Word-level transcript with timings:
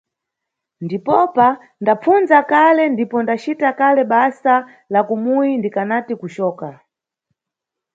Ndipopa 0.85 1.47
ndapfundza 1.81 2.37
kale 2.51 2.83
ndipo 2.93 3.17
ndacita 3.23 3.69
kale 3.79 4.01
basa 4.11 4.55
la 4.93 5.01
kumuyi 5.07 5.51
ndikanati 5.57 6.13
kucoka. 6.21 6.69